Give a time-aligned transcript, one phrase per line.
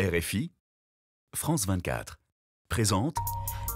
[0.00, 0.52] RFI,
[1.34, 2.20] France 24,
[2.68, 3.16] présente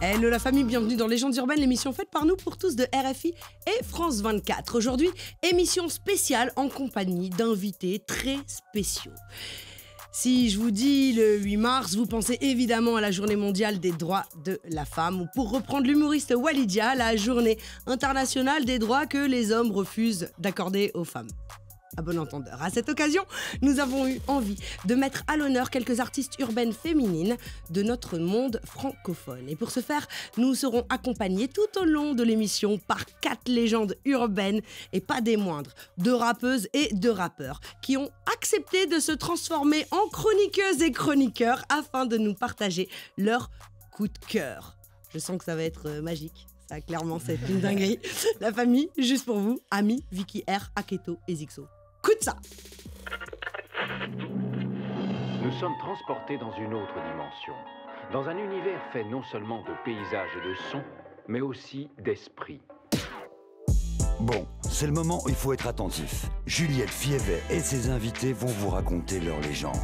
[0.00, 3.34] Hello la famille, bienvenue dans Légendes urbaines, l'émission faite par nous pour tous de RFI
[3.66, 4.76] et France 24.
[4.76, 5.08] Aujourd'hui,
[5.42, 9.10] émission spéciale en compagnie d'invités très spéciaux.
[10.12, 13.90] Si je vous dis le 8 mars, vous pensez évidemment à la journée mondiale des
[13.90, 19.26] droits de la femme, ou pour reprendre l'humoriste Walidia, la journée internationale des droits que
[19.26, 21.30] les hommes refusent d'accorder aux femmes
[21.96, 22.62] à bon entendeur.
[22.62, 23.24] À cette occasion,
[23.60, 24.56] nous avons eu envie
[24.86, 27.36] de mettre à l'honneur quelques artistes urbaines féminines
[27.70, 29.48] de notre monde francophone.
[29.48, 33.96] Et pour ce faire, nous serons accompagnés tout au long de l'émission par quatre légendes
[34.04, 34.60] urbaines
[34.92, 39.86] et pas des moindres, de rappeuses et de rappeurs qui ont accepté de se transformer
[39.90, 42.88] en chroniqueuses et chroniqueurs afin de nous partager
[43.18, 43.50] leur
[43.90, 44.76] coup de cœur.
[45.12, 46.46] Je sens que ça va être euh, magique.
[46.68, 47.98] Ça, clairement, c'est une dinguerie.
[48.40, 51.66] La famille, juste pour vous, Ami, Vicky R, Aketo et Zixo.
[52.04, 52.36] Écoute ça
[55.40, 57.52] Nous sommes transportés dans une autre dimension,
[58.12, 60.82] dans un univers fait non seulement de paysages et de sons,
[61.28, 62.60] mais aussi d'esprit.
[64.18, 66.26] Bon, c'est le moment où il faut être attentif.
[66.46, 69.76] Juliette Fievet et ses invités vont vous raconter leur légende.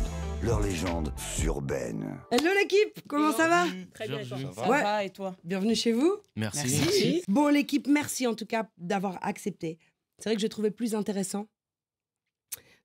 [0.42, 1.12] Leur légende
[1.44, 2.18] urbaine.
[2.32, 3.64] Hello l'équipe, comment ça va?
[3.94, 4.38] Très bien, et toi?
[4.54, 4.82] Ça Ouais.
[4.82, 5.36] va et toi?
[5.44, 6.16] Bienvenue chez vous?
[6.36, 6.80] Merci.
[6.80, 7.22] Merci.
[7.28, 9.78] Bon l'équipe, merci en tout cas d'avoir accepté.
[10.18, 11.46] C'est vrai que je trouvais plus intéressant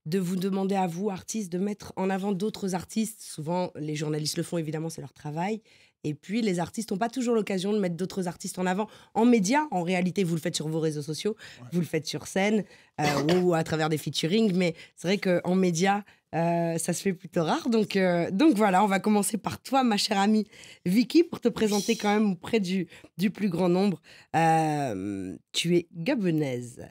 [0.06, 3.22] de vous demander à vous, artistes, de mettre en avant d'autres artistes.
[3.22, 5.62] Souvent, les journalistes le font, évidemment, c'est leur travail.
[6.06, 9.26] Et puis, les artistes n'ont pas toujours l'occasion de mettre d'autres artistes en avant en
[9.26, 9.64] médias.
[9.72, 11.38] En réalité, vous le faites sur vos réseaux sociaux,
[11.72, 12.66] vous le faites sur scène
[13.00, 14.54] euh, ou à travers des featuring.
[14.54, 16.04] Mais c'est vrai qu'en médias,
[16.36, 17.70] euh, ça se fait plutôt rare.
[17.70, 20.46] Donc, euh, donc voilà, on va commencer par toi, ma chère amie
[20.86, 22.88] Vicky, pour te présenter quand même auprès du,
[23.18, 24.02] du plus grand nombre.
[24.36, 26.86] Euh, tu es gabonaise,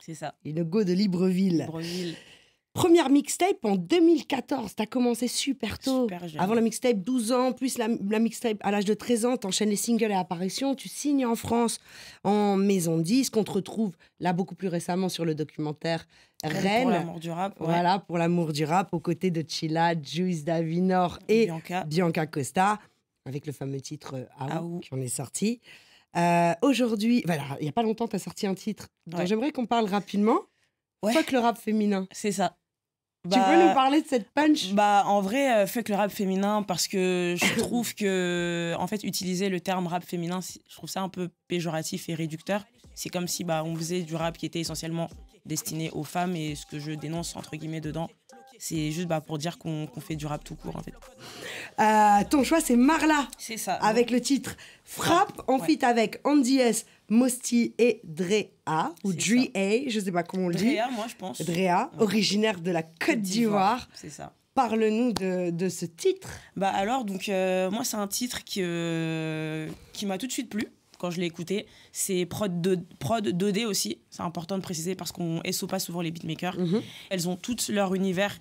[0.00, 0.34] C'est ça.
[0.44, 1.58] une go de Libreville.
[1.60, 2.16] Libreville.
[2.74, 4.74] Première mixtape en 2014.
[4.74, 6.02] T'as commencé super tôt.
[6.08, 6.22] Super.
[6.38, 9.68] Avant la mixtape, 12 ans, plus la, la mixtape à l'âge de 13 ans, t'enchaînes
[9.68, 11.80] les singles et apparitions, tu signes en France
[12.24, 13.36] en maison de disque.
[13.36, 16.06] On te retrouve là beaucoup plus récemment sur le documentaire
[16.42, 16.88] Pour Reine.
[16.88, 17.60] l'amour du rap.
[17.60, 17.66] ouais.
[17.66, 21.84] Voilà, pour l'amour du rap, aux côtés de Chilla, Juice Davinor et Bianca.
[21.84, 22.78] Bianca Costa,
[23.26, 24.80] avec le fameux titre euh, Aou, Aou.
[24.80, 25.60] qui en est sorti.
[26.16, 29.26] Euh, Aujourd'hui, voilà, il n'y a pas longtemps, tu as sorti un titre Ouais.
[29.26, 30.40] j'aimerais qu'on parle rapidement.
[31.02, 31.12] Ouais.
[31.12, 32.06] Fuck le rap féminin.
[32.12, 32.56] C'est ça.
[33.24, 34.72] Tu Bah, peux nous parler de cette punch?
[34.72, 39.04] Bah, en vrai, euh, fuck le rap féminin parce que je trouve que, en fait,
[39.04, 42.64] utiliser le terme rap féminin, je trouve ça un peu péjoratif et réducteur.
[42.96, 45.08] C'est comme si bah, on faisait du rap qui était essentiellement
[45.46, 48.08] destiné aux femmes et ce que je dénonce, entre guillemets, dedans,
[48.58, 50.92] c'est juste bah, pour dire qu'on fait du rap tout court, en fait.
[51.80, 53.74] Euh, Ton choix, c'est Marla, C'est ça.
[53.74, 55.66] avec le titre Frappe, en Ouais.
[55.66, 60.54] feat avec Andy S, Mosti et Drea, ou Drea, je sais pas comment on le
[60.54, 60.74] dit.
[60.76, 61.42] Drea, moi, je pense.
[61.42, 62.02] Drea, Ouais.
[62.02, 63.86] originaire de la Côte d'Ivoire.
[63.94, 64.32] C'est ça.
[64.54, 66.30] Parle-nous de, de ce titre.
[66.56, 70.48] Bah alors, donc, euh, moi, c'est un titre qui, euh, qui m'a tout de suite
[70.48, 70.66] plu
[70.98, 71.66] quand je l'ai écouté.
[71.92, 76.00] C'est prod, de, prod 2D aussi, c'est important de préciser parce qu'on SO pas souvent
[76.00, 76.58] les beatmakers.
[76.58, 76.80] Mhm.
[77.10, 78.38] Elles ont toutes leur univers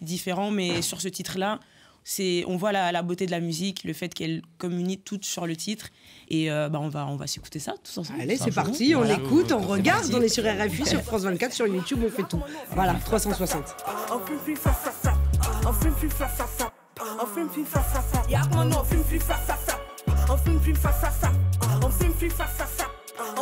[0.00, 1.60] différent, mais sur ce titre-là,
[2.04, 5.46] c'est on voit la, la beauté de la musique, le fait qu'elles communient toutes sur
[5.46, 5.88] le titre.
[6.28, 8.20] Et euh, bah, on va, on va s'écouter ça tous ensemble.
[8.20, 9.16] Allez, c'est parti, on Voilà.
[9.16, 12.40] l'écoute, on regarde, on est sur RFI, sur France 24, sur YouTube, on fait tout.
[12.72, 13.76] Voilà, 360.
[14.12, 14.18] On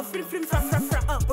[0.03, 0.99] fume fume fa fa fa.
[1.09, 1.13] Ah.
[1.13, 1.19] Hein.
[1.21, 1.25] En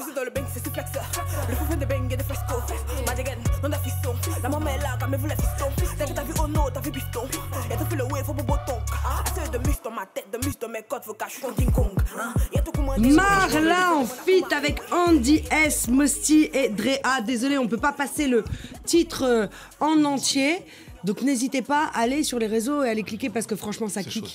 [14.55, 17.21] avec Andy S, Mosti et Drea.
[17.25, 18.43] Désolé, on peut pas passer le
[18.85, 19.47] titre euh,
[19.79, 20.65] en entier.
[21.03, 23.87] Donc n'hésitez pas à aller sur les réseaux et à aller cliquer parce que franchement
[23.87, 24.25] ça C'est chaud,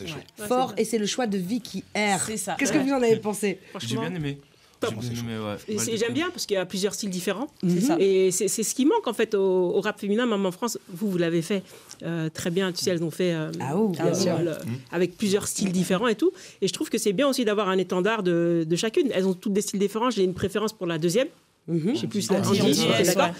[0.48, 2.20] fort et c'est le choix de Vicky R.
[2.26, 2.56] C'est ça.
[2.58, 3.58] Qu'est-ce que vous en avez pensé?
[3.62, 4.38] J'ai Franchement, bien aimé.
[4.80, 4.94] top.
[5.00, 5.38] J'ai bien aimé,
[5.68, 5.96] ouais.
[5.96, 7.48] J'aime bien parce qu'il y a plusieurs styles différents.
[7.86, 7.96] Ça.
[7.98, 9.40] Et c'est ce qui manque en fait au,
[9.76, 10.78] au rap féminin, même en France.
[10.88, 11.62] Vous, vous l'avez fait
[12.02, 12.72] euh, très bien.
[12.72, 14.38] Tu sais, elles ont fait euh, Ah bien euh, sûr.
[14.38, 14.56] le-
[14.92, 16.32] avec plusieurs styles différents et tout.
[16.60, 19.08] Et je trouve que c'est bien aussi d'avoir un étendard de, de chacune.
[19.12, 20.10] Elles ont toutes des styles différents.
[20.10, 21.28] J'ai une préférence pour la deuxième.
[21.66, 23.34] J'ai plus Andy, Andy, Andy, ok, yes, d'accord.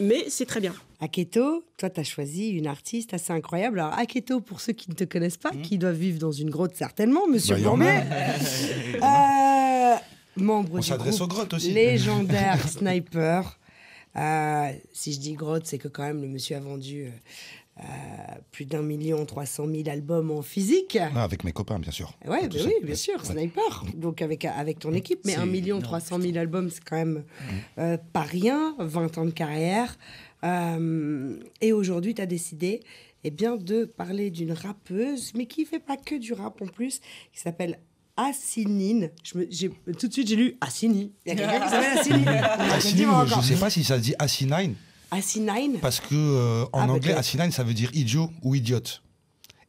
[0.00, 0.74] Mais c'est très bien.
[1.00, 3.80] Aketo, toi, tu as choisi une artiste assez incroyable.
[3.80, 6.74] Alors, Aketo, pour ceux qui ne te connaissent pas, qui doivent vivre dans une grotte
[6.74, 8.04] certainement, monsieur Bah, Gourmet,
[9.02, 9.94] euh,
[10.36, 11.72] membre On du s'adresse groupe aux grottes aussi.
[11.72, 13.58] légendaire Sniper.
[14.16, 17.10] Euh, si je dis grotte, c'est que quand même le monsieur a vendu
[17.78, 17.82] euh,
[18.52, 20.96] plus d'un million trois cent mille albums en physique.
[21.14, 22.14] Ah, avec mes copains, bien sûr.
[22.26, 23.24] Ouais, bah oui, bien sûr, Ouais.
[23.32, 23.84] Sniper.
[23.94, 27.24] Donc avec, avec ton équipe, mais 1 million énorme, 300 000 albums, c'est quand même
[27.78, 28.74] euh, pas rien.
[28.78, 29.98] 20 ans de carrière.
[30.44, 32.80] Euh, et aujourd'hui, tu as décidé
[33.24, 37.00] eh bien, de parler d'une rappeuse, mais qui fait pas que du rap en plus,
[37.32, 37.78] qui s'appelle
[38.16, 39.10] Assinine.
[39.22, 41.12] Je me- j'ai- tout de suite, j'ai lu Assini.
[41.26, 42.28] Il y a quelqu'un qui s'appelle Assinine.
[42.74, 43.44] Asinine, Dis-moi je encore.
[43.44, 44.14] sais pas si ça se dit
[45.16, 49.02] asinine, parce que euh, en Ah, anglais, asinine, ça veut dire idiot ou idiote.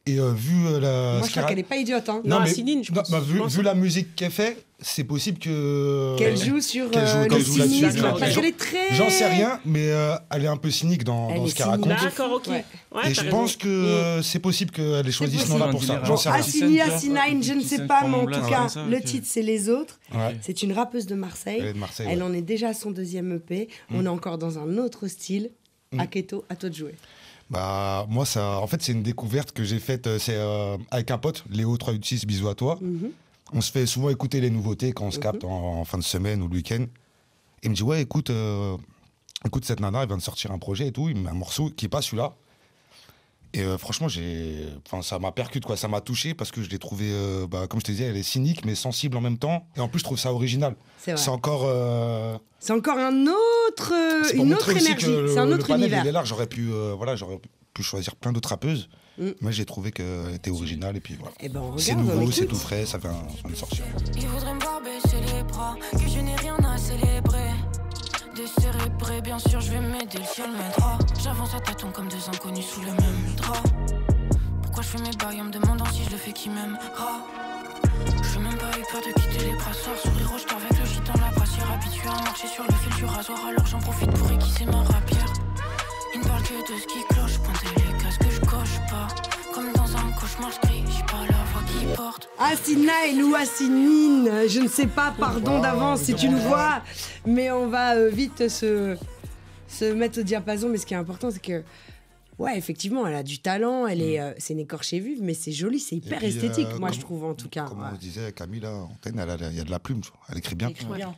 [0.08, 1.18] Et euh, vu euh, la.
[1.18, 2.08] Moi, je crois qu'elle- qu'elle est pas idiote.
[2.08, 2.22] Hein.
[2.24, 6.16] Non, mais- Asinine, je non, pense- bah, vu, la musique qu'elle fait, c'est possible que.
[6.16, 8.00] Qu'elle joue sur qu'elle joue- euh, qu'elle le cynisme.
[8.00, 8.36] D'accord, Parce ok.
[8.36, 8.94] qu'elle est très.
[8.94, 11.88] J'en sais rien, mais euh, elle est un peu cynique dans, ce qu'elle raconte.
[11.88, 12.46] D'accord, ok.
[12.48, 12.64] Ouais.
[12.94, 13.30] Ouais, Et je raison.
[13.36, 16.00] pense que euh, c'est possible qu'elle ait choisi ce nom-là pour ça.
[16.04, 16.40] J'en sais rien.
[16.40, 19.98] Assini, Assinine, je ne sais pas, mais en tout cas, le titre, c'est Les Autres.
[20.40, 21.62] C'est une rappeuse de Marseille.
[22.06, 23.68] Elle en est déjà à son deuxième EP.
[23.92, 25.50] On est encore dans un autre style.
[25.90, 26.00] Mm.
[26.00, 26.94] Aketo, à toi de jouer.
[27.50, 31.10] Bah, moi, ça, en fait, c'est une découverte que j'ai faite euh, c'est, euh, avec
[31.10, 32.78] un pote, Léo 386, bisous à toi.
[32.80, 33.10] Mhm.
[33.54, 36.02] On se fait souvent écouter les nouveautés quand on se capte en, en fin de
[36.02, 36.84] semaine ou le week-end.
[37.62, 38.76] Il me dit, ouais, écoute, euh,
[39.46, 41.08] écoute cette nana, elle vient de sortir un projet et tout.
[41.08, 42.34] Il me met un morceau qui est pas celui-là.
[43.54, 45.76] Et euh, franchement, j'ai, enfin, ça m'a percuté, quoi.
[45.76, 48.16] Ça m'a touché parce que je l'ai trouvé, euh, bah, comme je te disais, elle
[48.16, 49.66] est cynique mais sensible en même temps.
[49.76, 50.76] Et en plus, je trouve ça original.
[50.98, 51.20] C'est vrai.
[51.22, 51.62] C'est encore.
[51.64, 55.06] euh, C'est encore un autre, euh, c'est une autre énergie.
[55.06, 56.04] le- C'est un le autre panel, univers.
[56.04, 56.28] Il est large.
[56.28, 57.40] J'aurais pu, euh, voilà, j'aurais
[57.72, 58.88] pu choisir plein d'autres rappeuses.
[59.18, 59.30] Mm.
[59.40, 61.34] Mais j'ai trouvé qu'elle était originale et puis voilà.
[61.40, 63.84] Eh ben, C'est nouveau, c'est tout frais, ça vient, ça vient de sortir.
[64.16, 67.17] Il voudrait me voir baisser les bras, que je n'ai rien à célébrer.
[69.22, 70.96] Bien sûr, je vais m'aider, le ciel m'aidera.
[71.22, 73.62] J'avance à tâtons comme deux inconnus sous le même drap.
[74.62, 77.26] Pourquoi je fais mes bails en me demandant si je le fais qui m'aimera?
[78.22, 79.98] Je suis même pas eu peur de quitter les brassoirs.
[80.02, 81.70] Sourire roche avec le shit dans la brassière.
[81.72, 85.32] Habitué à marcher sur le fil du rasoir, alors j'en profite pour aiguiser ma rapière.
[86.14, 87.97] Ils ne parlent que de ce qui cloche, pointer les
[88.48, 89.08] coche pas.
[89.54, 92.28] Comme dans un cauchemar, je crie, j'ai pas la voix qui porte.
[92.38, 96.82] Assinine ou Assinine, je ne sais pas, pardon d'avance si tu nous vois,
[97.26, 98.96] mais on va euh, vite se,
[99.66, 100.68] se mettre au diapason.
[100.68, 101.64] Mais ce qui est important, c'est que,
[102.38, 105.52] ouais, effectivement, elle a du talent, elle est, euh, c'est une écorchée vive, mais c'est
[105.52, 106.20] joli, c'est hyper Mm.
[106.20, 107.66] puis, esthétique, euh, moi comme- je trouve en tout cas.
[107.66, 107.88] Comme ouais.
[107.92, 110.20] on disait, Camille, là, Antenne, elle a- il y a de la plume, tu vois.
[110.30, 110.68] elle écrit bien.
[110.68, 111.08] Elle écrit bien.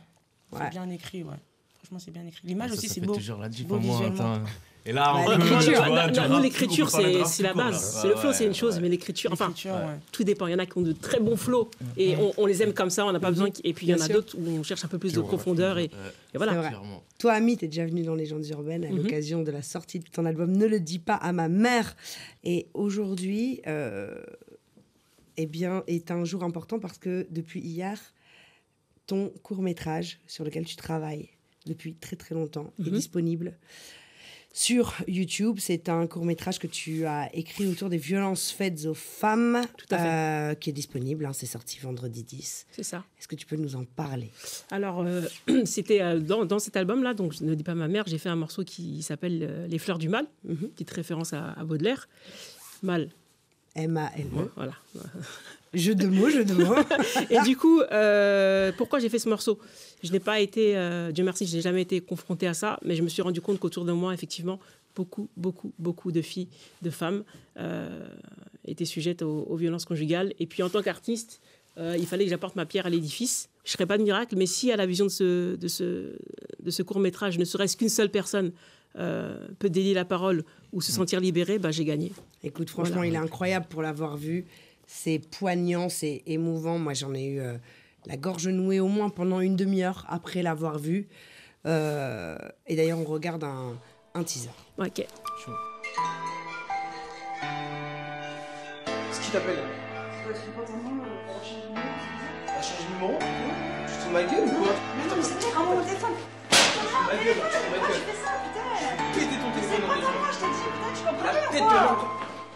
[0.51, 0.59] Ouais.
[0.63, 1.35] C'est bien écrit, ouais.
[1.77, 2.41] Franchement, c'est bien écrit.
[2.45, 3.15] L'image Ça, aussi, c'est beau.
[3.15, 4.39] toujours la diff, beau moi, visuellement.
[4.85, 5.35] Et là, Bah,
[6.31, 6.89] on l'écriture.
[6.89, 7.99] c'est la base.
[8.01, 8.81] C'est le Ouais, flow, c'est une chose, ouais.
[8.81, 9.53] mais l'écriture, enfin,
[10.11, 10.47] tout dépend.
[10.47, 12.73] Il y en a qui ont de très bons flows et on, on les aime
[12.73, 13.51] comme ça, on n'a pas besoin.
[13.51, 15.21] qu'- Et puis il y en a d'autres où on cherche un peu plus de
[15.21, 15.91] profondeur et,
[16.33, 16.71] voilà.
[17.19, 18.97] Toi, Ami, t'es déjà venu dans Légendes urbaines à Mhm.
[19.03, 21.95] l'occasion de la sortie de ton album Ne le dis pas à ma mère.
[22.43, 24.15] Et aujourd'hui, euh,
[25.37, 27.99] eh bien, est un jour important parce que depuis hier,
[29.05, 31.29] ton court métrage sur lequel tu travailles
[31.67, 32.95] depuis très très longtemps est Mhm.
[32.95, 33.57] disponible
[34.53, 35.57] sur YouTube.
[35.59, 39.85] C'est un court métrage que tu as écrit autour des violences faites aux femmes, Tout
[39.91, 40.07] à fait.
[40.07, 41.25] euh, qui est disponible.
[41.25, 41.33] hein.
[41.33, 42.67] c'est sorti vendredi 10.
[42.71, 43.03] C'est ça.
[43.19, 44.29] Est-ce que tu peux nous en parler?
[44.71, 45.21] Alors, euh,
[45.65, 48.29] c'était euh, dans, dans cet album-là, donc je ne dis pas ma mère, j'ai fait
[48.29, 50.69] un morceau qui s'appelle Les fleurs du mal, Mhm.
[50.69, 52.09] petite référence à, à Baudelaire.
[52.83, 53.09] Mal,
[53.75, 54.51] M-A-L-E.
[54.55, 54.73] voilà.
[55.73, 56.75] Jeu de mots, jeu de mots.
[57.29, 59.57] Et du coup, euh, pourquoi j'ai fait ce morceau?
[60.03, 62.95] Je n'ai pas été, euh, Dieu merci, je n'ai jamais été confrontée à ça, mais
[62.95, 64.59] je me suis rendu compte qu'autour de moi, effectivement,
[64.95, 66.49] beaucoup, beaucoup, beaucoup de filles,
[66.81, 67.23] de femmes
[67.57, 68.05] euh,
[68.65, 70.33] étaient sujettes aux, aux violences conjugales.
[70.39, 71.39] Et puis en tant qu'artiste,
[71.77, 73.49] il fallait que j'apporte ma pierre à l'édifice.
[73.63, 76.15] Je ne serais pas de miracle, mais si à la vision de ce, de ce,
[76.61, 78.51] de ce court métrage, ne serait-ce qu'une seule personne
[78.97, 82.11] euh, peut délier la parole ou se sentir libérée, bah, j'ai gagné.
[82.43, 83.09] Écoute, franchement, Voilà.
[83.09, 84.45] il est incroyable pour l'avoir vu.
[84.93, 86.77] C'est poignant, c'est émouvant.
[86.77, 87.57] Moi, j'en ai eu euh,
[88.05, 91.07] la gorge nouée au moins pendant une demi-heure après l'avoir vu.
[91.65, 93.77] Euh, et d'ailleurs, on regarde un,
[94.13, 94.49] un teaser.
[94.77, 95.05] Ok.
[99.11, 99.59] Ce qui t'appelle
[100.25, 100.33] Elle a
[102.61, 103.17] changé de numéro?
[103.17, 103.25] Tu
[103.93, 104.73] te fous de ma gueule ou quoi?
[104.97, 106.15] Mais non, mais c'est clair, mon téléphone
[107.07, 107.37] Ma gueule,
[107.71, 108.01] ma gueule
[109.13, 110.07] Péter ton téléphone dans les yeux.
[110.31, 111.59] je t'ai dit, putain, tu comprends rien, quoi.
[111.59, 112.07] de l'encre.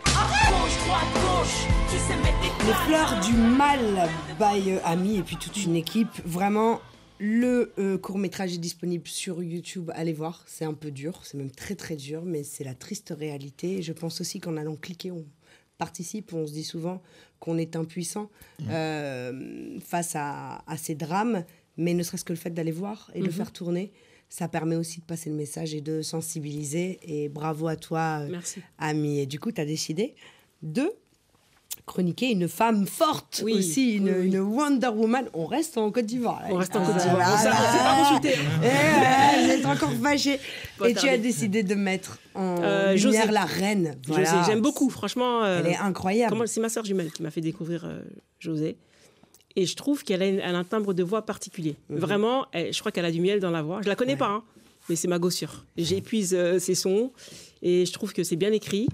[0.06, 1.60] Gauche, droite, gauche,
[2.10, 3.80] Les fleurs du mal
[4.40, 6.10] by euh, Ami et puis toute une équipe.
[6.26, 6.80] Vraiment,
[7.20, 7.72] le
[8.02, 9.92] court métrage est disponible sur YouTube.
[9.96, 13.14] Allez voir, c'est un peu dur, c'est même très très dur, mais c'est la triste
[13.18, 13.82] réalité.
[13.82, 15.26] Je pense aussi qu'en allant cliquer, on
[15.78, 16.34] participe.
[16.34, 17.02] On se dit souvent
[17.40, 18.30] qu'on est impuissant
[18.70, 21.44] euh, face à, à ces drames,
[21.78, 23.36] mais ne serait-ce que le fait d'aller voir et de le Mhm.
[23.38, 23.92] faire tourner.
[24.30, 27.00] Ça permet aussi de passer le message et de sensibiliser.
[27.04, 28.62] Et bravo à toi, euh, Merci.
[28.80, 29.20] Ami.
[29.20, 30.16] Et du coup, tu as décidé
[30.64, 30.92] de
[31.86, 34.28] chroniquer une femme forte Oui, aussi, une, oui, oui.
[34.28, 35.26] une Wonder Woman.
[35.34, 36.42] On reste en Côte d'Ivoire.
[36.50, 38.22] On reste en Ah, Côte d'Ivoire.
[38.24, 40.40] Eh ouais, vous êtes encore fâchés.
[40.86, 43.32] Et tu as décidé de mettre en Euh, lumière José.
[43.32, 43.96] la reine.
[44.08, 44.44] Voilà.
[44.46, 45.44] J'aime beaucoup, franchement.
[45.44, 46.48] euh, Elle est incroyable.
[46.48, 48.02] C'est ma soeur jumelle qui m'a fait découvrir euh,
[48.40, 48.78] José.
[49.56, 51.76] Et je trouve qu'elle a, un timbre de voix particulier.
[51.90, 51.98] Mhm.
[52.00, 53.82] Vraiment, elle- je crois qu'elle a du miel dans la voix.
[53.82, 54.44] Je la connais pas, hein,
[54.90, 55.64] mais c'est ma gossure.
[55.78, 57.12] J'épuise euh, ses sons
[57.62, 58.88] et je trouve que c'est bien écrit.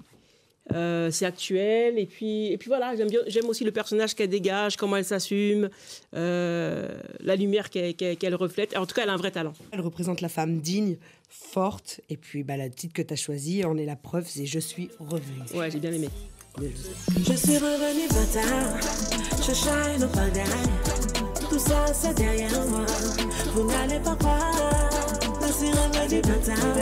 [0.74, 1.98] Euh, c'est actuel.
[2.00, 5.06] Et puis, et puis voilà, j'aime, bien, j'aime aussi le personnage qu'elle dégage, comment elle
[5.06, 5.70] s'assume,
[6.16, 6.88] euh,
[7.20, 8.76] la lumière qu'elle, qu'elle- qu'elle reflète.
[8.78, 9.54] En tout cas, elle a un vrai talent.
[9.72, 10.98] Elle représente la femme digne,
[11.30, 12.02] forte.
[12.10, 14.60] Et puis, bah, la titre que tu as choisi en est la preuve c'est Je
[14.60, 15.42] suis revenue.
[15.54, 16.10] Ouais, j'ai bien aimé.
[16.58, 18.78] Je suis revenu bâtard,
[19.38, 21.50] je shine au pagaille.
[21.50, 22.86] Tout ça c'est derrière moi,
[23.54, 24.90] vous n'allez pas croire.
[25.48, 26.76] Je suis revenu bâtard,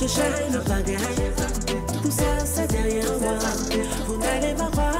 [0.00, 1.59] je shine au pagaille.
[2.02, 3.38] Tout ça c'est derrière moi,
[4.06, 4.92] vous n'allez pas croire.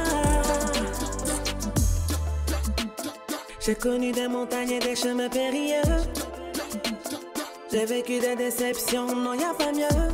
[3.61, 5.83] J'ai connu des montagnes et des chemins périlleux.
[7.73, 10.09] J'ai vécu des déceptions, non y a pas mieux.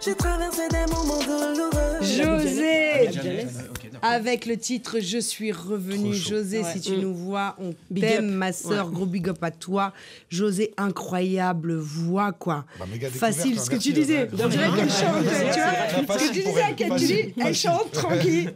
[0.00, 2.00] J'ai traversé des moments douloureux.
[2.02, 3.10] José
[4.02, 6.14] Avec le titre Je suis revenu.
[6.14, 6.72] José, Ouais.
[6.72, 7.00] si tu Mm.
[7.00, 8.86] nous vois, on t'aime, ma soeur.
[8.88, 8.94] Ouais.
[8.94, 9.92] Gros big up à toi.
[10.30, 12.64] José, incroyable voix, quoi.
[12.78, 14.28] Bah, méga Facile, ce que hein, tu disais.
[14.32, 16.18] On dirait qu'elle chante, tu vois.
[16.18, 18.54] Ce que tu disais à dis, elle chante tranquille.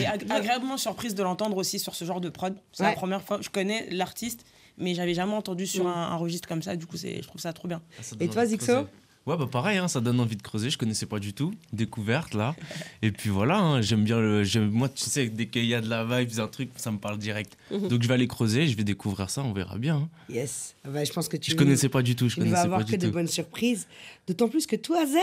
[0.00, 2.54] Et ag- agréablement surprise de l'entendre aussi sur ce genre de prod.
[2.72, 3.38] C'est la première fois.
[3.40, 4.44] Je connais l'artiste,
[4.78, 6.76] mais j'avais jamais entendu sur un, un registre comme ça.
[6.76, 7.80] Du coup, c'est- je trouve ça trop bien.
[7.98, 8.66] Ah, ça Et toi, Zixo?
[8.66, 8.86] creuser.
[9.26, 10.68] Ouais, bah pareil, hein, ça donne envie de creuser.
[10.68, 11.54] Je connaissais pas du tout.
[11.72, 12.54] Découverte, là.
[13.00, 14.44] Et puis voilà, hein, j'aime bien le.
[14.44, 16.98] j'aime- Moi, tu sais, dès qu'il y a de la vibe, un truc, ça me
[16.98, 17.56] parle direct.
[17.70, 17.88] Mhm.
[17.88, 19.96] Donc je vais aller creuser, je vais découvrir ça, on verra bien.
[19.96, 20.08] hein.
[20.28, 20.74] Yes.
[20.84, 22.64] Bah, je pense que tu Je connaissais pas du tout, je tu ne vas connaissais
[22.66, 23.86] avoir pas que de bonnes surprises.
[24.26, 25.16] D'autant plus que toi, Z,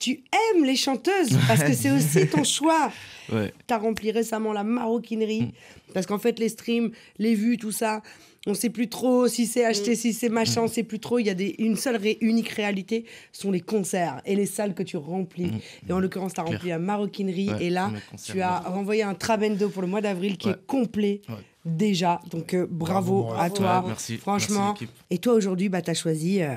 [0.00, 0.22] tu
[0.56, 2.90] aimes les chanteuses parce que c'est aussi ton choix.
[3.32, 3.54] Ouais.
[3.68, 5.50] Tu as rempli récemment la maroquinerie Mm.
[5.94, 8.02] parce qu'en fait, les streams, les vues, tout ça,
[8.48, 11.20] on sait plus trop si c'est acheté, si c'est machin, on sait plus trop.
[11.20, 14.46] Il y a des, une seule ré- unique réalité, ce sont les concerts et les
[14.46, 15.46] salles que tu remplis.
[15.46, 15.60] Mm.
[15.90, 17.92] Et en l'occurrence, tu as rempli la maroquinerie Ouais, et là,
[18.24, 18.68] tu as ouais.
[18.68, 20.54] renvoyé un trabendo pour le mois d'avril qui Ouais.
[20.54, 21.34] est complet Ouais.
[21.64, 22.20] déjà.
[22.32, 23.80] Donc euh, bravo, Bravo, à toi.
[23.82, 24.16] Ouais, merci.
[24.16, 24.70] Franchement.
[24.80, 26.56] Merci, et toi, aujourd'hui, bah, tu as choisi euh,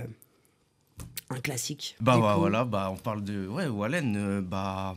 [1.34, 1.96] un classique.
[2.00, 4.96] Bah voilà, bah on parle de ouais Wallen, euh, bah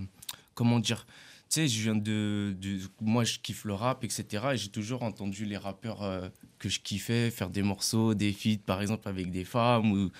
[0.54, 1.06] comment dire,
[1.48, 4.24] tu sais, je viens de, de- moi je kiffe le rap etc.
[4.52, 6.28] Et j'ai toujours entendu les rappeurs euh,
[6.58, 10.10] que je kiffais faire des morceaux, des feats par exemple avec des femmes ou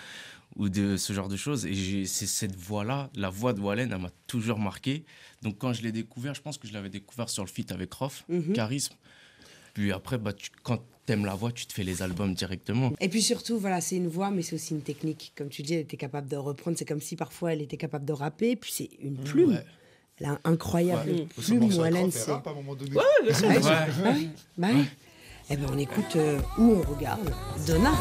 [0.56, 1.66] ou de ce genre de choses.
[1.66, 5.04] Et j'ai- c'est cette voix-là, la voix de Wallen, elle m'a toujours marqué.
[5.42, 7.92] Donc quand je l'ai découvert, je pense que je l'avais découvert sur le feat avec
[7.92, 8.54] Rof, Mhm.
[8.54, 8.94] Charisme.
[9.74, 12.92] Puis après, bah, tu, quand t'aimes la voix, tu te fais les albums directement.
[13.00, 15.32] Et puis surtout, voilà, c'est une voix, mais c'est aussi une technique.
[15.36, 16.76] Comme tu dis, elle était capable de reprendre.
[16.76, 18.56] C'est comme si parfois elle était capable de rapper.
[18.56, 19.50] Puis c'est une plume.
[19.52, 19.64] Ouais.
[20.18, 21.26] Elle a un incroyable Ouais.
[21.36, 22.90] Plume, avec Rof, c'est- à un moment donné.
[22.92, 23.60] Ouais, Ouais.
[23.60, 23.86] bah
[24.58, 24.84] bah oui.
[25.48, 27.30] Eh ben, on écoute euh, où on regarde.
[27.66, 27.92] Donna.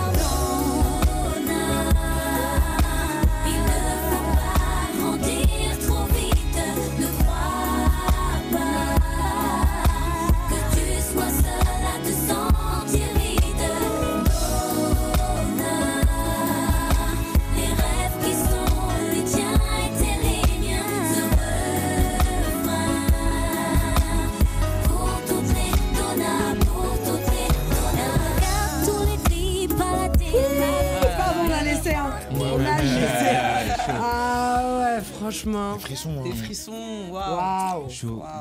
[35.35, 35.73] Franchement.
[35.75, 36.23] Des frissons.
[36.23, 36.33] Des hein.
[36.43, 37.87] frissons, waouh.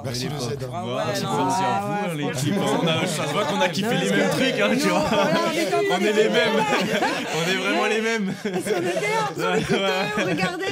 [0.04, 0.58] Merci le Z.
[0.60, 1.48] Merci, à ouais,
[2.14, 2.54] vous, hein, l'équipe.
[2.58, 4.98] On a- Ça se voit qu'on a kiffé Non, les mêmes trucs, hein, tu vois.
[5.00, 6.54] voilà, on est comme- On est les mêmes.
[7.36, 8.34] On est vraiment les mêmes.
[8.44, 9.32] On était l'écouteur,
[10.26, 10.64] regardez.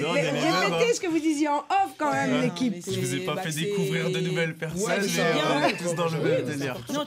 [0.00, 0.94] Non, Répétez hein.
[0.94, 2.76] ce que vous disiez en off quand même, l'équipe.
[2.86, 5.76] Je vous ai pas bah, fait découvrir de nouvelles personnes, Ouais, mais euh, on est
[5.76, 6.76] tous dans le même délire.
[6.92, 7.04] Non,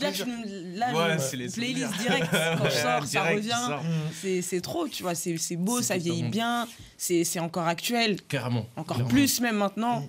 [0.76, 2.28] là, Ouais, les playlist direct.
[2.58, 4.42] Quand je sors, ça revient.
[4.42, 5.16] C'est trop, tu vois.
[5.16, 6.68] C'est beau, ça vieillit bien.
[6.98, 8.22] C'est encore actuel.
[8.24, 8.66] Carrément.
[8.76, 10.08] Encore plus, même maintenant.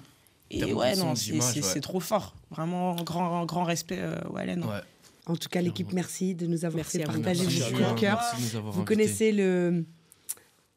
[0.50, 2.34] Et Termes de ouais, non, c'est trop fort.
[2.50, 4.62] Vraiment, grand, grand respect, euh, Wallen.
[4.62, 4.80] Ouais.
[5.26, 7.94] En tout cas, l'équipe, merci de nous avoir Merci fait partager coups vous.
[7.94, 8.20] de cœur.
[8.20, 8.94] Merci de nous avoir Vous invités.
[8.94, 9.84] connaissez le,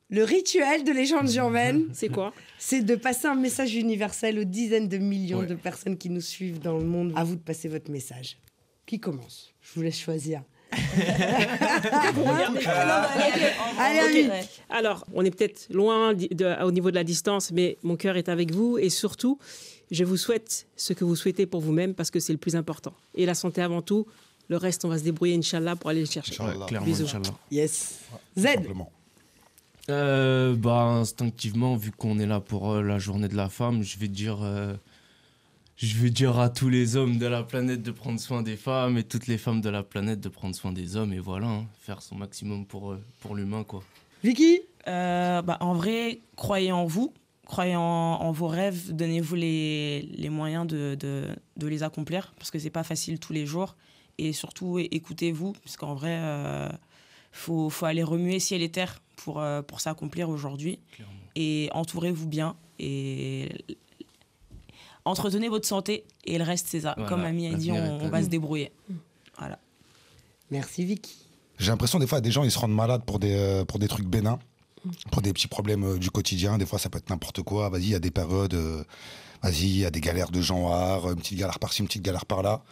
[0.10, 1.86] le rituel de Légende urbaine.
[1.94, 5.46] C'est quoi C'est de passer un message universel aux dizaines de millions Ouais.
[5.46, 7.14] de personnes qui nous suivent dans le monde.
[7.16, 8.38] À vous de passer votre message.
[8.86, 9.54] Qui commence?
[9.62, 10.42] Je vous laisse choisir.
[13.78, 14.30] Allez.
[14.70, 18.30] Alors, on est peut-être loin de- au niveau de la distance, mais mon cœur est
[18.30, 18.78] avec vous.
[18.78, 19.38] Et surtout,
[19.92, 22.94] je vous souhaite ce que vous souhaitez pour vous-même parce que c'est le plus important.
[23.16, 24.06] Et la santé avant tout.
[24.48, 26.34] Le reste, on va se débrouiller, Inch'Allah, pour aller le chercher.
[26.42, 26.66] Inch'Allah.
[26.66, 27.04] clairement, Bisous.
[27.04, 27.36] Inch'Allah.
[27.52, 28.00] Yes.
[28.36, 28.42] Z.
[28.48, 28.92] simplement.
[29.90, 33.98] Euh, bah, instinctivement, vu qu'on est là pour euh, la journée de la femme, je
[33.98, 34.74] vais dire, euh,
[35.78, 38.98] je vais dire à tous les hommes de la planète de prendre soin des femmes
[38.98, 41.66] et toutes les femmes de la planète de prendre soin des hommes et voilà, hein,
[41.80, 43.84] faire son maximum pour, euh, pour l'humain, quoi.
[44.24, 44.60] Vicky?
[44.88, 47.14] Euh, bah, en vrai, croyez en vous,
[47.46, 51.28] croyez en, en vos rêves, donnez-vous les, les moyens de, de,
[51.58, 53.76] de les accomplir, parce que c'est pas facile tous les jours.
[54.22, 56.70] Et surtout, écoutez-vous, parce qu'en vrai, euh,
[57.32, 60.80] faut, faut aller remuer ciel et terre pour, euh, pour s'accomplir aujourd'hui.
[61.36, 63.50] Et entourez-vous bien, Et
[65.06, 66.94] entretenez votre santé et le reste, c'est ça.
[66.96, 68.72] Voilà, Comme Ami a dit, on, va se débrouiller.
[69.38, 69.60] Voilà.
[70.52, 71.16] Merci Vicky.
[71.58, 73.90] J'ai l'impression des fois des gens ils se rendent malades pour des, euh, pour des
[73.90, 74.40] trucs bénins,
[75.12, 76.58] pour des petits problèmes euh, du quotidien.
[76.58, 77.70] Des fois ça peut être n'importe quoi.
[77.70, 78.84] Vas-y, il y a des périodes, euh,
[79.44, 80.74] vas-y, il y a des galères de genre,
[81.10, 82.64] une petite galère par-ci, une petite galère par-là.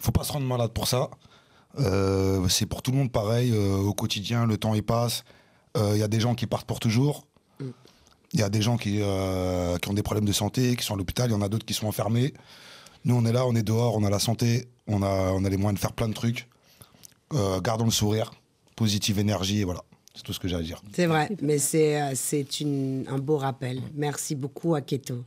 [0.00, 1.10] Faut pas se rendre malade pour ça.
[1.78, 3.50] Euh, c'est pour tout le monde pareil.
[3.52, 5.24] euh, au quotidien, le temps il passe.
[5.76, 7.26] Euh, Il y a des gens qui partent pour toujours.
[8.32, 10.94] Il y a des gens qui, euh, qui ont des problèmes de santé, qui sont
[10.94, 11.30] à l'hôpital.
[11.30, 12.34] Il y en a d'autres qui sont enfermés.
[13.04, 15.48] Nous, on est là, on est dehors, on a la santé, on a, on a
[15.48, 16.48] les moyens de faire plein de trucs.
[17.32, 18.32] Euh, gardons le sourire,
[18.76, 19.82] positive énergie, et voilà.
[20.14, 20.80] C'est tout ce que j'ai à dire.
[20.92, 23.80] C'est vrai, mais c'est euh, un beau rappel.
[23.94, 25.24] Merci beaucoup, Aketo.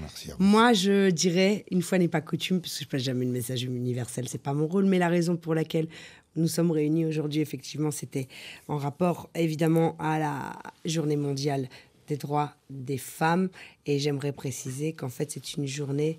[0.00, 0.30] Merci.
[0.38, 3.64] Moi, je dirais, une fois n'est pas coutume, parce que je passe jamais le message
[3.64, 5.88] universel, c'est pas mon rôle, mais la raison pour laquelle
[6.36, 8.28] nous sommes réunis aujourd'hui, effectivement, c'était
[8.68, 11.68] en rapport évidemment à la journée mondiale
[12.06, 13.50] des droits des femmes.
[13.84, 16.18] Et j'aimerais préciser qu'en fait, c'est une journée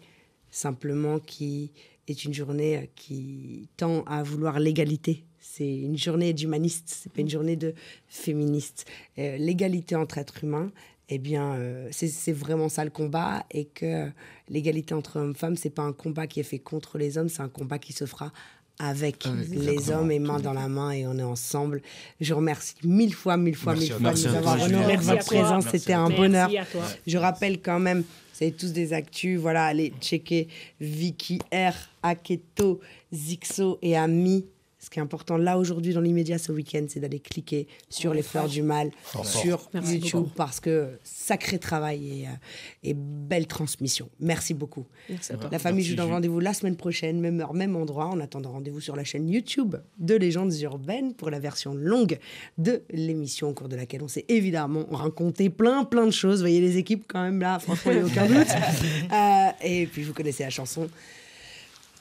[0.52, 1.72] simplement qui
[2.08, 5.24] est une journée qui tend à vouloir l'égalité.
[5.42, 7.74] C'est une journée d'humaniste, c'est pas une journée de
[8.08, 8.86] féministe.
[9.18, 10.72] Euh, l'égalité entre êtres humains,
[11.10, 13.44] eh bien, euh, c'est c'est vraiment ça le combat.
[13.52, 14.10] Et que
[14.50, 17.28] l'égalité entre hommes et femmes, c'est pas un combat qui est fait contre les hommes,
[17.28, 18.32] c'est un combat qui se fera
[18.80, 21.82] avec Avec, les hommes et main dans la main et on est ensemble.
[22.20, 25.26] Je remercie mille fois, mille fois, Merci mille fois de nous avoir honoré de votre
[25.26, 25.66] présence.
[25.66, 26.50] Merci C'était un bonheur.
[26.50, 26.88] Merci à toi.
[27.06, 29.40] Je rappelle quand même, vous avez tous des actus.
[29.40, 30.48] Voilà, allez checker
[30.80, 32.80] Vicky R, Aketo,
[33.14, 34.46] Zixo et Ami.
[34.82, 38.24] Ce qui est important là aujourd'hui dans l'immédiat ce week-end, c'est d'aller cliquer sur les
[38.24, 39.70] fleurs du mal Fort, sur.
[39.76, 40.32] Merci YouTube beaucoup.
[40.36, 42.32] parce que sacré travail et, euh,
[42.82, 44.10] et belle transmission.
[44.20, 44.88] Merci beaucoup.
[45.08, 45.50] Merci à toi.
[45.52, 48.08] La famille, je vous Merci, donne rendez-vous la semaine prochaine, même heure, même endroit.
[48.08, 52.18] En attendant, rendez-vous sur la chaîne YouTube de Légendes urbaines pour la version longue
[52.58, 56.38] de l'émission au cours de laquelle on s'est évidemment raconté plein, plein de choses.
[56.38, 58.48] Vous voyez les équipes quand même là, franchement, il n'y a aucun doute.
[59.12, 60.88] Euh, et puis, vous connaissez la chanson.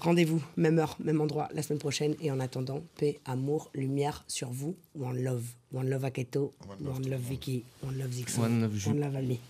[0.00, 2.14] Rendez-vous, même heure, même endroit, la semaine prochaine.
[2.22, 4.74] Et en attendant, paix, amour, lumière sur vous.
[4.98, 5.44] One love.
[5.74, 6.54] One love Aketo.
[6.84, 7.64] One love, Vicky.
[7.82, 8.40] One love Zixon.
[8.40, 8.86] One love.
[8.86, 9.40] One love Ami.